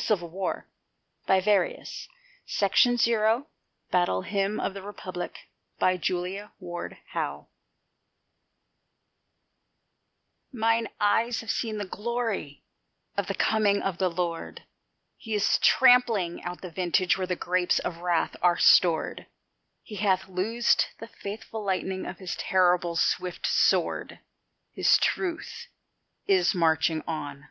CHARLES 0.00 0.20
GRAHAM 0.30 0.64
HALPINE. 1.26 1.42
PART 1.42 1.70
IV 2.46 2.70
THE 2.70 2.76
CIVIL 2.76 3.18
WAR 3.18 3.46
BATTLE 3.90 4.22
HYMN 4.22 4.60
OF 4.60 4.72
THE 4.74 4.82
REPUBLIC 4.82 5.38
Mine 10.52 10.88
eyes 11.00 11.40
have 11.40 11.50
seen 11.50 11.78
the 11.78 11.84
glory 11.84 12.62
of 13.16 13.26
the 13.26 13.34
coming 13.34 13.82
of 13.82 13.98
the 13.98 14.08
Lord: 14.08 14.62
He 15.16 15.34
is 15.34 15.58
trampling 15.58 16.44
out 16.44 16.60
the 16.60 16.70
vintage 16.70 17.18
where 17.18 17.26
the 17.26 17.34
grapes 17.34 17.80
of 17.80 17.96
wrath 17.96 18.36
are 18.40 18.56
stored; 18.56 19.26
He 19.82 19.96
hath 19.96 20.28
loosed 20.28 20.90
the 21.00 21.08
fateful 21.08 21.64
lightning 21.64 22.06
of 22.06 22.18
his 22.18 22.36
terrible 22.36 22.94
swift 22.94 23.48
sword: 23.48 24.20
His 24.70 24.96
truth 24.96 25.66
is 26.28 26.54
marching 26.54 27.02
on. 27.04 27.48